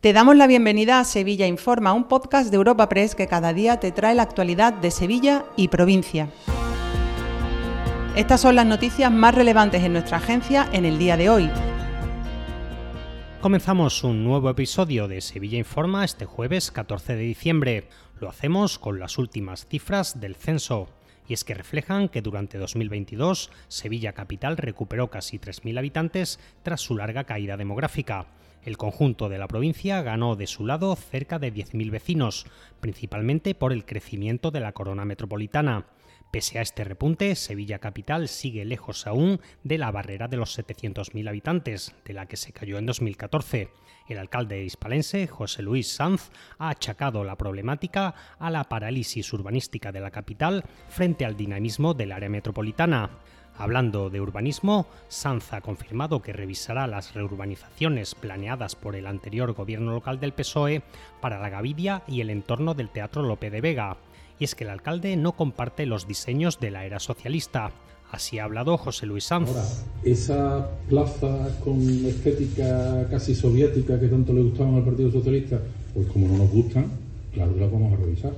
Te 0.00 0.14
damos 0.14 0.34
la 0.34 0.46
bienvenida 0.46 0.98
a 0.98 1.04
Sevilla 1.04 1.46
Informa, 1.46 1.92
un 1.92 2.04
podcast 2.04 2.48
de 2.50 2.56
Europa 2.56 2.88
Press 2.88 3.14
que 3.14 3.26
cada 3.26 3.52
día 3.52 3.80
te 3.80 3.92
trae 3.92 4.14
la 4.14 4.22
actualidad 4.22 4.72
de 4.72 4.90
Sevilla 4.90 5.44
y 5.56 5.68
provincia. 5.68 6.30
Estas 8.16 8.40
son 8.40 8.56
las 8.56 8.64
noticias 8.64 9.12
más 9.12 9.34
relevantes 9.34 9.82
en 9.82 9.92
nuestra 9.92 10.16
agencia 10.16 10.66
en 10.72 10.86
el 10.86 10.98
día 10.98 11.18
de 11.18 11.28
hoy. 11.28 11.50
Comenzamos 13.42 14.02
un 14.02 14.24
nuevo 14.24 14.48
episodio 14.48 15.06
de 15.06 15.20
Sevilla 15.20 15.58
Informa 15.58 16.02
este 16.06 16.24
jueves 16.24 16.70
14 16.70 17.16
de 17.16 17.22
diciembre. 17.22 17.88
Lo 18.18 18.30
hacemos 18.30 18.78
con 18.78 19.00
las 19.00 19.18
últimas 19.18 19.66
cifras 19.66 20.18
del 20.18 20.34
censo 20.34 20.88
y 21.30 21.32
es 21.32 21.44
que 21.44 21.54
reflejan 21.54 22.08
que 22.08 22.22
durante 22.22 22.58
2022 22.58 23.52
Sevilla 23.68 24.14
Capital 24.14 24.56
recuperó 24.56 25.10
casi 25.10 25.38
3.000 25.38 25.78
habitantes 25.78 26.40
tras 26.64 26.80
su 26.80 26.96
larga 26.96 27.22
caída 27.22 27.56
demográfica. 27.56 28.26
El 28.64 28.76
conjunto 28.76 29.28
de 29.28 29.38
la 29.38 29.46
provincia 29.46 30.02
ganó 30.02 30.34
de 30.34 30.48
su 30.48 30.66
lado 30.66 30.96
cerca 30.96 31.38
de 31.38 31.54
10.000 31.54 31.88
vecinos, 31.92 32.46
principalmente 32.80 33.54
por 33.54 33.72
el 33.72 33.84
crecimiento 33.84 34.50
de 34.50 34.58
la 34.58 34.72
corona 34.72 35.04
metropolitana. 35.04 35.86
Pese 36.30 36.60
a 36.60 36.62
este 36.62 36.84
repunte, 36.84 37.34
Sevilla 37.34 37.80
Capital 37.80 38.28
sigue 38.28 38.64
lejos 38.64 39.08
aún 39.08 39.40
de 39.64 39.78
la 39.78 39.90
barrera 39.90 40.28
de 40.28 40.36
los 40.36 40.56
700.000 40.56 41.28
habitantes, 41.28 41.92
de 42.04 42.14
la 42.14 42.26
que 42.26 42.36
se 42.36 42.52
cayó 42.52 42.78
en 42.78 42.86
2014. 42.86 43.68
El 44.06 44.18
alcalde 44.18 44.62
hispalense, 44.62 45.26
José 45.26 45.62
Luis 45.62 45.92
Sanz, 45.92 46.30
ha 46.58 46.68
achacado 46.68 47.24
la 47.24 47.36
problemática 47.36 48.14
a 48.38 48.48
la 48.50 48.62
parálisis 48.64 49.32
urbanística 49.32 49.90
de 49.90 50.00
la 50.00 50.12
capital 50.12 50.64
frente 50.88 51.24
al 51.24 51.36
dinamismo 51.36 51.94
del 51.94 52.12
área 52.12 52.28
metropolitana. 52.28 53.10
Hablando 53.56 54.08
de 54.08 54.20
urbanismo, 54.20 54.86
Sanz 55.08 55.52
ha 55.52 55.60
confirmado 55.60 56.22
que 56.22 56.32
revisará 56.32 56.86
las 56.86 57.12
reurbanizaciones 57.12 58.14
planeadas 58.14 58.76
por 58.76 58.94
el 58.94 59.06
anterior 59.06 59.52
gobierno 59.52 59.92
local 59.92 60.20
del 60.20 60.32
PSOE 60.32 60.82
para 61.20 61.40
la 61.40 61.50
Gavidia 61.50 62.02
y 62.06 62.20
el 62.20 62.30
entorno 62.30 62.74
del 62.74 62.88
Teatro 62.88 63.22
Lope 63.22 63.50
de 63.50 63.60
Vega. 63.60 63.96
Y 64.40 64.44
es 64.44 64.54
que 64.54 64.64
el 64.64 64.70
alcalde 64.70 65.16
no 65.16 65.32
comparte 65.32 65.84
los 65.84 66.08
diseños 66.08 66.58
de 66.58 66.70
la 66.70 66.86
era 66.86 66.98
socialista. 66.98 67.72
Así 68.10 68.38
ha 68.38 68.44
hablado 68.44 68.78
José 68.78 69.04
Luis 69.04 69.24
Sanz. 69.24 69.50
Ahora, 69.50 69.64
esa 70.02 70.68
plaza 70.88 71.60
con 71.62 71.78
estética 72.06 73.06
casi 73.10 73.34
soviética 73.34 74.00
que 74.00 74.08
tanto 74.08 74.32
le 74.32 74.42
gustaban 74.42 74.76
al 74.76 74.84
Partido 74.84 75.12
Socialista, 75.12 75.60
pues 75.94 76.08
como 76.08 76.26
no 76.26 76.38
nos 76.38 76.50
gustan, 76.50 76.86
claro 77.34 77.54
que 77.54 77.60
las 77.60 77.70
vamos 77.70 77.92
a 77.92 77.96
revisar. 77.96 78.32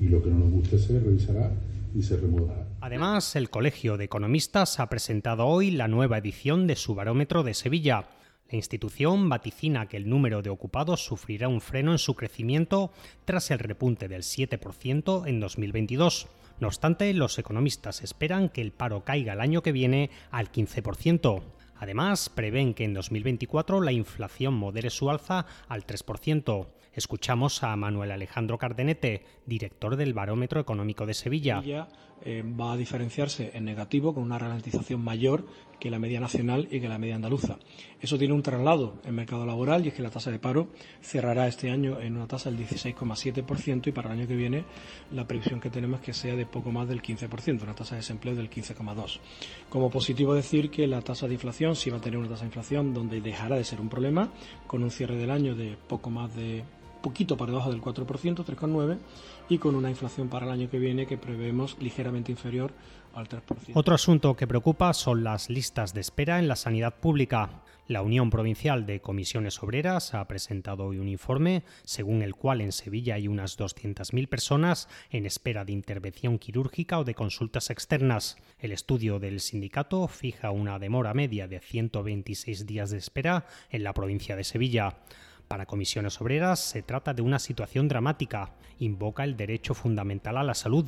Y 0.00 0.08
lo 0.08 0.22
que 0.22 0.30
no 0.30 0.38
nos 0.38 0.50
guste 0.50 0.78
se 0.78 0.98
revisará 0.98 1.52
y 1.94 2.02
se 2.02 2.16
remodelará. 2.16 2.66
Además, 2.80 3.36
el 3.36 3.50
Colegio 3.50 3.98
de 3.98 4.06
Economistas 4.06 4.80
ha 4.80 4.88
presentado 4.88 5.46
hoy 5.46 5.70
la 5.70 5.88
nueva 5.88 6.18
edición 6.18 6.66
de 6.66 6.74
su 6.74 6.94
barómetro 6.94 7.42
de 7.44 7.52
Sevilla. 7.54 8.06
La 8.52 8.58
institución 8.58 9.30
vaticina 9.30 9.88
que 9.88 9.96
el 9.96 10.10
número 10.10 10.42
de 10.42 10.50
ocupados 10.50 11.02
sufrirá 11.02 11.48
un 11.48 11.62
freno 11.62 11.92
en 11.92 11.98
su 11.98 12.14
crecimiento 12.14 12.92
tras 13.24 13.50
el 13.50 13.58
repunte 13.58 14.08
del 14.08 14.24
7% 14.24 15.26
en 15.26 15.40
2022. 15.40 16.28
No 16.60 16.66
obstante, 16.66 17.14
los 17.14 17.38
economistas 17.38 18.02
esperan 18.02 18.50
que 18.50 18.60
el 18.60 18.72
paro 18.72 19.04
caiga 19.04 19.32
el 19.32 19.40
año 19.40 19.62
que 19.62 19.72
viene 19.72 20.10
al 20.30 20.52
15%. 20.52 21.42
Además, 21.76 22.28
prevén 22.28 22.74
que 22.74 22.84
en 22.84 22.92
2024 22.92 23.80
la 23.80 23.92
inflación 23.92 24.52
modere 24.52 24.90
su 24.90 25.08
alza 25.08 25.46
al 25.66 25.86
3%. 25.86 26.66
Escuchamos 26.94 27.62
a 27.62 27.74
Manuel 27.74 28.10
Alejandro 28.10 28.58
Cardenete, 28.58 29.24
director 29.46 29.96
del 29.96 30.12
Barómetro 30.12 30.60
Económico 30.60 31.06
de 31.06 31.14
Sevilla. 31.14 31.60
Sevilla 31.60 31.88
eh, 32.24 32.44
va 32.44 32.72
a 32.72 32.76
diferenciarse 32.76 33.50
en 33.54 33.64
negativo 33.64 34.12
con 34.12 34.22
una 34.22 34.38
ralentización 34.38 35.02
mayor 35.02 35.46
que 35.80 35.90
la 35.90 35.98
media 35.98 36.20
nacional 36.20 36.68
y 36.70 36.80
que 36.80 36.88
la 36.88 36.98
media 36.98 37.16
andaluza. 37.16 37.58
Eso 38.00 38.18
tiene 38.18 38.34
un 38.34 38.42
traslado 38.42 39.00
en 39.04 39.14
mercado 39.14 39.46
laboral 39.46 39.84
y 39.84 39.88
es 39.88 39.94
que 39.94 40.02
la 40.02 40.10
tasa 40.10 40.30
de 40.30 40.38
paro 40.38 40.68
cerrará 41.00 41.48
este 41.48 41.70
año 41.70 41.98
en 41.98 42.16
una 42.16 42.28
tasa 42.28 42.50
del 42.50 42.60
16,7% 42.60 43.88
y 43.88 43.92
para 43.92 44.12
el 44.12 44.20
año 44.20 44.28
que 44.28 44.36
viene 44.36 44.64
la 45.10 45.26
previsión 45.26 45.60
que 45.60 45.70
tenemos 45.70 46.00
es 46.00 46.06
que 46.06 46.12
sea 46.12 46.36
de 46.36 46.46
poco 46.46 46.70
más 46.70 46.86
del 46.88 47.02
15%, 47.02 47.62
una 47.62 47.74
tasa 47.74 47.94
de 47.94 48.02
desempleo 48.02 48.36
del 48.36 48.50
15,2%. 48.50 49.18
Como 49.70 49.90
positivo 49.90 50.34
decir 50.34 50.70
que 50.70 50.86
la 50.86 51.00
tasa 51.00 51.26
de 51.26 51.34
inflación 51.34 51.74
sí 51.74 51.88
va 51.88 51.96
a 51.96 52.00
tener 52.00 52.18
una 52.18 52.28
tasa 52.28 52.42
de 52.42 52.48
inflación 52.48 52.92
donde 52.92 53.20
dejará 53.22 53.56
de 53.56 53.64
ser 53.64 53.80
un 53.80 53.88
problema 53.88 54.30
con 54.66 54.82
un 54.82 54.90
cierre 54.90 55.16
del 55.16 55.30
año 55.30 55.56
de 55.56 55.76
poco 55.88 56.10
más 56.10 56.36
de 56.36 56.62
poquito 57.02 57.36
por 57.36 57.48
debajo 57.48 57.70
del 57.70 57.82
4%, 57.82 58.06
3,9%, 58.06 58.98
y 59.48 59.58
con 59.58 59.74
una 59.74 59.90
inflación 59.90 60.28
para 60.28 60.46
el 60.46 60.52
año 60.52 60.70
que 60.70 60.78
viene 60.78 61.06
que 61.06 61.18
prevemos 61.18 61.76
ligeramente 61.80 62.32
inferior 62.32 62.72
al 63.14 63.28
3%. 63.28 63.42
Otro 63.74 63.94
asunto 63.94 64.34
que 64.34 64.46
preocupa 64.46 64.94
son 64.94 65.24
las 65.24 65.50
listas 65.50 65.92
de 65.92 66.00
espera 66.00 66.38
en 66.38 66.48
la 66.48 66.56
sanidad 66.56 66.94
pública. 67.00 67.62
La 67.88 68.02
Unión 68.02 68.30
Provincial 68.30 68.86
de 68.86 69.00
Comisiones 69.00 69.60
Obreras 69.62 70.14
ha 70.14 70.26
presentado 70.28 70.86
hoy 70.86 70.98
un 70.98 71.08
informe 71.08 71.64
según 71.82 72.22
el 72.22 72.34
cual 72.34 72.60
en 72.60 72.70
Sevilla 72.70 73.16
hay 73.16 73.26
unas 73.26 73.58
200.000 73.58 74.28
personas 74.28 74.88
en 75.10 75.26
espera 75.26 75.64
de 75.64 75.72
intervención 75.72 76.38
quirúrgica 76.38 77.00
o 77.00 77.04
de 77.04 77.14
consultas 77.14 77.70
externas. 77.70 78.36
El 78.60 78.70
estudio 78.70 79.18
del 79.18 79.40
sindicato 79.40 80.06
fija 80.06 80.52
una 80.52 80.78
demora 80.78 81.12
media 81.12 81.48
de 81.48 81.58
126 81.58 82.66
días 82.66 82.90
de 82.90 82.98
espera 82.98 83.46
en 83.68 83.82
la 83.82 83.92
provincia 83.92 84.36
de 84.36 84.44
Sevilla. 84.44 84.96
Para 85.52 85.66
comisiones 85.66 86.18
obreras 86.18 86.60
se 86.60 86.80
trata 86.80 87.12
de 87.12 87.20
una 87.20 87.38
situación 87.38 87.86
dramática, 87.86 88.54
invoca 88.78 89.22
el 89.22 89.36
derecho 89.36 89.74
fundamental 89.74 90.38
a 90.38 90.42
la 90.42 90.54
salud. 90.54 90.86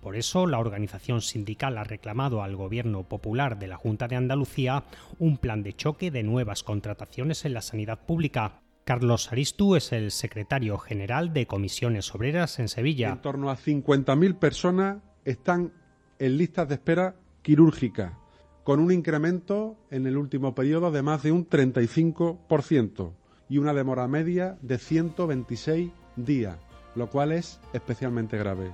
Por 0.00 0.16
eso, 0.16 0.46
la 0.46 0.58
organización 0.58 1.20
sindical 1.20 1.76
ha 1.76 1.84
reclamado 1.84 2.42
al 2.42 2.56
Gobierno 2.56 3.02
Popular 3.02 3.58
de 3.58 3.66
la 3.68 3.76
Junta 3.76 4.08
de 4.08 4.16
Andalucía 4.16 4.84
un 5.18 5.36
plan 5.36 5.62
de 5.62 5.74
choque 5.74 6.10
de 6.10 6.22
nuevas 6.22 6.62
contrataciones 6.62 7.44
en 7.44 7.52
la 7.52 7.60
sanidad 7.60 8.06
pública. 8.06 8.62
Carlos 8.84 9.30
Aristu 9.30 9.76
es 9.76 9.92
el 9.92 10.10
secretario 10.10 10.78
general 10.78 11.34
de 11.34 11.46
Comisiones 11.46 12.14
Obreras 12.14 12.58
en 12.60 12.68
Sevilla. 12.68 13.10
En 13.10 13.20
torno 13.20 13.50
a 13.50 13.58
50.000 13.58 14.38
personas 14.38 15.02
están 15.26 15.74
en 16.18 16.38
listas 16.38 16.66
de 16.66 16.76
espera 16.76 17.14
quirúrgica, 17.42 18.18
con 18.64 18.80
un 18.80 18.90
incremento 18.90 19.76
en 19.90 20.06
el 20.06 20.16
último 20.16 20.54
periodo 20.54 20.90
de 20.90 21.02
más 21.02 21.22
de 21.22 21.30
un 21.30 21.46
35% 21.46 23.17
y 23.48 23.58
una 23.58 23.72
demora 23.72 24.06
media 24.08 24.58
de 24.62 24.78
126 24.78 25.90
días, 26.16 26.56
lo 26.94 27.08
cual 27.08 27.32
es 27.32 27.60
especialmente 27.72 28.36
grave. 28.36 28.72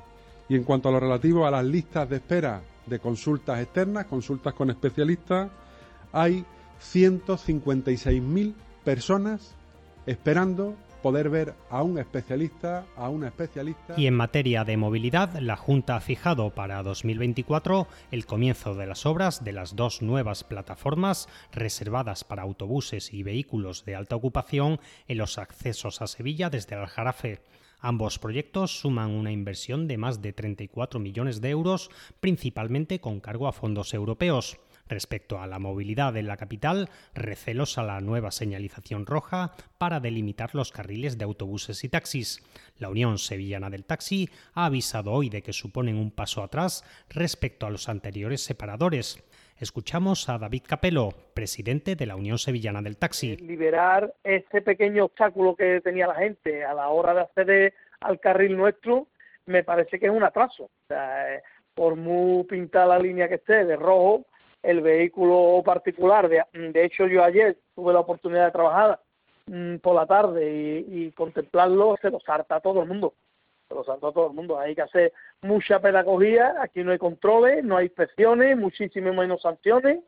Y 0.48 0.56
en 0.56 0.64
cuanto 0.64 0.88
a 0.88 0.92
lo 0.92 1.00
relativo 1.00 1.46
a 1.46 1.50
las 1.50 1.64
listas 1.64 2.08
de 2.08 2.16
espera 2.16 2.62
de 2.86 2.98
consultas 2.98 3.60
externas, 3.60 4.06
consultas 4.06 4.54
con 4.54 4.70
especialistas, 4.70 5.50
hay 6.12 6.44
156.000 6.80 8.54
personas 8.84 9.54
esperando 10.06 10.74
poder 11.04 11.28
ver 11.28 11.52
a 11.68 11.82
un 11.82 11.98
especialista, 11.98 12.86
a 12.96 13.10
especialista. 13.26 13.92
Y 13.98 14.06
en 14.06 14.14
materia 14.14 14.64
de 14.64 14.78
movilidad, 14.78 15.38
la 15.38 15.54
Junta 15.54 15.96
ha 15.96 16.00
fijado 16.00 16.48
para 16.54 16.82
2024 16.82 17.86
el 18.10 18.24
comienzo 18.24 18.74
de 18.74 18.86
las 18.86 19.04
obras 19.04 19.44
de 19.44 19.52
las 19.52 19.76
dos 19.76 20.00
nuevas 20.00 20.44
plataformas 20.44 21.28
reservadas 21.52 22.24
para 22.24 22.44
autobuses 22.44 23.12
y 23.12 23.22
vehículos 23.22 23.84
de 23.84 23.96
alta 23.96 24.16
ocupación 24.16 24.80
en 25.06 25.18
los 25.18 25.36
accesos 25.36 26.00
a 26.00 26.06
Sevilla 26.06 26.48
desde 26.48 26.74
Aljarafe. 26.74 27.42
Ambos 27.80 28.18
proyectos 28.18 28.80
suman 28.80 29.10
una 29.10 29.30
inversión 29.30 29.86
de 29.86 29.98
más 29.98 30.22
de 30.22 30.32
34 30.32 31.00
millones 31.00 31.42
de 31.42 31.50
euros, 31.50 31.90
principalmente 32.20 32.98
con 32.98 33.20
cargo 33.20 33.46
a 33.46 33.52
fondos 33.52 33.92
europeos. 33.92 34.58
Respecto 34.88 35.40
a 35.40 35.46
la 35.46 35.58
movilidad 35.58 36.16
en 36.16 36.26
la 36.26 36.36
capital, 36.36 36.88
recelos 37.14 37.78
a 37.78 37.82
la 37.82 38.00
nueva 38.00 38.30
señalización 38.30 39.06
roja 39.06 39.52
para 39.78 40.00
delimitar 40.00 40.54
los 40.54 40.72
carriles 40.72 41.16
de 41.16 41.24
autobuses 41.24 41.84
y 41.84 41.88
taxis. 41.88 42.42
La 42.78 42.90
Unión 42.90 43.18
Sevillana 43.18 43.70
del 43.70 43.84
Taxi 43.84 44.28
ha 44.54 44.66
avisado 44.66 45.12
hoy 45.12 45.30
de 45.30 45.42
que 45.42 45.52
suponen 45.52 45.96
un 45.96 46.10
paso 46.10 46.42
atrás 46.42 46.84
respecto 47.08 47.66
a 47.66 47.70
los 47.70 47.88
anteriores 47.88 48.42
separadores. 48.42 49.22
Escuchamos 49.58 50.28
a 50.28 50.36
David 50.36 50.64
Capelo, 50.66 51.10
presidente 51.32 51.94
de 51.94 52.06
la 52.06 52.16
Unión 52.16 52.38
Sevillana 52.38 52.82
del 52.82 52.96
Taxi. 52.96 53.36
Liberar 53.36 54.12
ese 54.24 54.60
pequeño 54.62 55.04
obstáculo 55.04 55.54
que 55.54 55.80
tenía 55.80 56.08
la 56.08 56.16
gente 56.16 56.64
a 56.64 56.74
la 56.74 56.88
hora 56.88 57.14
de 57.14 57.20
acceder 57.20 57.74
al 58.00 58.20
carril 58.20 58.56
nuestro 58.56 59.08
me 59.46 59.62
parece 59.62 59.98
que 59.98 60.06
es 60.06 60.12
un 60.12 60.22
atraso. 60.22 60.70
Eh, 60.88 61.40
por 61.74 61.96
muy 61.96 62.44
pintada 62.44 62.86
la 62.86 62.98
línea 62.98 63.28
que 63.28 63.34
esté 63.36 63.64
de 63.64 63.76
rojo, 63.76 64.26
el 64.64 64.80
vehículo 64.80 65.62
particular. 65.64 66.28
De, 66.28 66.42
de 66.52 66.84
hecho, 66.84 67.06
yo 67.06 67.22
ayer 67.22 67.58
tuve 67.74 67.92
la 67.92 68.00
oportunidad 68.00 68.46
de 68.46 68.52
trabajar 68.52 69.00
mm, 69.46 69.76
por 69.76 69.94
la 69.94 70.06
tarde 70.06 70.84
y, 70.88 71.10
contemplarlo, 71.12 71.96
se 72.00 72.10
lo 72.10 72.20
salta 72.20 72.56
a 72.56 72.60
todo 72.60 72.82
el 72.82 72.88
mundo. 72.88 73.14
Se 73.68 73.74
lo 73.74 73.84
salta 73.84 74.08
a 74.08 74.12
todo 74.12 74.28
el 74.28 74.34
mundo. 74.34 74.58
Hay 74.58 74.74
que 74.74 74.82
hacer 74.82 75.12
mucha 75.42 75.80
pedagogía, 75.80 76.54
aquí 76.60 76.82
no 76.82 76.92
hay 76.92 76.98
controles, 76.98 77.64
no 77.64 77.76
hay 77.76 77.86
inspecciones, 77.86 78.56
muchísimas 78.56 79.14
menos 79.14 79.42
sanciones. 79.42 80.00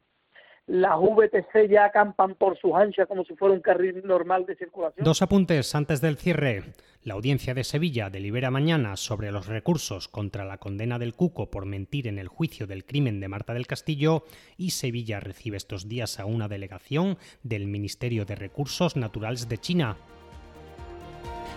Las 0.67 0.99
VTC 0.99 1.69
ya 1.71 1.85
acampan 1.87 2.35
por 2.35 2.59
sus 2.59 2.75
anchas 2.75 3.07
como 3.07 3.25
si 3.25 3.37
fuera 3.37 3.55
un 3.55 3.61
carril 3.61 4.03
normal 4.05 4.47
de 4.47 4.57
circulación. 4.57 5.05
Dos 5.05 5.23
apuntes 5.23 5.75
antes 5.75 6.01
del 6.01 6.17
cierre. 6.17 6.65
La 7.03 7.15
audiencia 7.15 7.55
de 7.55 7.63
Sevilla 7.63 8.11
delibera 8.11 8.51
mañana 8.51 8.97
sobre 8.97 9.31
los 9.31 9.47
recursos 9.47 10.09
contra 10.09 10.45
la 10.45 10.59
condena 10.59 10.99
del 10.99 11.15
Cuco 11.15 11.51
por 11.51 11.65
mentir 11.65 12.09
en 12.09 12.19
el 12.19 12.27
juicio 12.27 12.67
del 12.67 12.85
crimen 12.85 13.21
de 13.21 13.29
Marta 13.29 13.55
del 13.55 13.69
Castillo 13.69 14.25
y 14.57 14.71
Sevilla 14.71 15.21
recibe 15.21 15.57
estos 15.57 15.89
días 15.89 16.19
a 16.19 16.27
una 16.27 16.49
delegación 16.49 17.17
del 17.45 17.69
Ministerio 17.69 18.25
de 18.25 18.35
Recursos 18.35 18.97
Naturales 18.97 19.49
de 19.49 19.59
China. 19.59 19.97